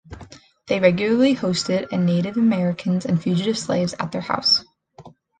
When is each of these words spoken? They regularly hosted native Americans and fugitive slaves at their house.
They 0.65 0.79
regularly 0.79 1.35
hosted 1.35 1.91
native 1.91 2.35
Americans 2.35 3.05
and 3.05 3.21
fugitive 3.21 3.55
slaves 3.55 3.93
at 3.99 4.11
their 4.11 4.21
house. 4.21 4.65